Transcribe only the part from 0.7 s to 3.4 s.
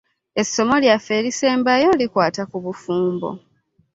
lyaffe erisembayo likwata ku bufumbo.